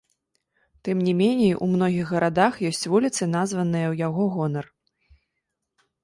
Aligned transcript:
Тым 0.87 1.01
не 1.07 1.11
меней 1.19 1.51
у 1.65 1.67
многіх 1.73 2.05
гарадах 2.15 2.53
ёсць 2.69 2.81
вуліцы, 2.91 3.21
названыя 3.37 3.85
ў 3.91 3.95
яго 4.07 4.23
гонар. 4.39 4.65